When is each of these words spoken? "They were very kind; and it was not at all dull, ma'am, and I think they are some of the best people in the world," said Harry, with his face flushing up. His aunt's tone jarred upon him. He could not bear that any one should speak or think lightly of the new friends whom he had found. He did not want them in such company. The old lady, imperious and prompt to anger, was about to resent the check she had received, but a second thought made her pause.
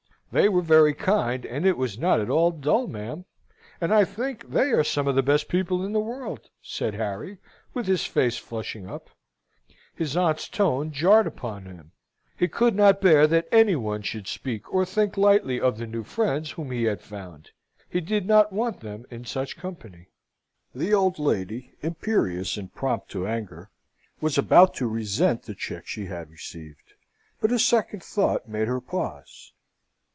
"They 0.33 0.47
were 0.47 0.61
very 0.61 0.93
kind; 0.93 1.43
and 1.45 1.65
it 1.65 1.77
was 1.77 1.99
not 1.99 2.21
at 2.21 2.29
all 2.29 2.51
dull, 2.51 2.87
ma'am, 2.87 3.25
and 3.81 3.93
I 3.93 4.05
think 4.05 4.49
they 4.49 4.69
are 4.71 4.81
some 4.81 5.05
of 5.05 5.15
the 5.15 5.21
best 5.21 5.49
people 5.49 5.83
in 5.85 5.91
the 5.91 5.99
world," 5.99 6.49
said 6.61 6.93
Harry, 6.93 7.37
with 7.73 7.85
his 7.85 8.05
face 8.05 8.37
flushing 8.37 8.87
up. 8.87 9.09
His 9.93 10.15
aunt's 10.15 10.47
tone 10.47 10.93
jarred 10.93 11.27
upon 11.27 11.65
him. 11.65 11.91
He 12.39 12.47
could 12.47 12.77
not 12.77 13.01
bear 13.01 13.27
that 13.27 13.49
any 13.51 13.75
one 13.75 14.03
should 14.03 14.25
speak 14.25 14.73
or 14.73 14.85
think 14.85 15.17
lightly 15.17 15.59
of 15.59 15.77
the 15.77 15.85
new 15.85 16.05
friends 16.05 16.51
whom 16.51 16.71
he 16.71 16.83
had 16.83 17.01
found. 17.01 17.49
He 17.89 17.99
did 17.99 18.25
not 18.25 18.53
want 18.53 18.79
them 18.79 19.05
in 19.11 19.25
such 19.25 19.57
company. 19.57 20.07
The 20.73 20.93
old 20.93 21.19
lady, 21.19 21.73
imperious 21.81 22.55
and 22.55 22.73
prompt 22.73 23.09
to 23.09 23.27
anger, 23.27 23.69
was 24.21 24.37
about 24.37 24.75
to 24.75 24.87
resent 24.87 25.43
the 25.43 25.55
check 25.55 25.87
she 25.87 26.05
had 26.05 26.29
received, 26.29 26.93
but 27.41 27.51
a 27.51 27.59
second 27.59 28.01
thought 28.01 28.47
made 28.47 28.69
her 28.69 28.79
pause. 28.79 29.51